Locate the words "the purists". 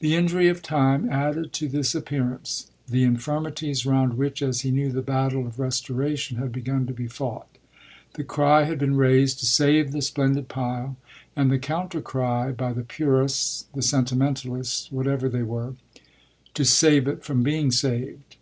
12.74-13.64